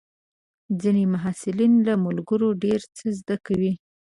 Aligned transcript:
ځینې 0.81 1.03
محصلین 1.13 1.73
له 1.87 1.93
ملګرو 2.05 2.49
ډېر 2.63 2.81
څه 2.95 3.05
زده 3.19 3.35
کوي. 3.45 3.73